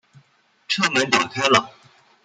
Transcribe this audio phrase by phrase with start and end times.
[0.67, 1.69] 车门打开了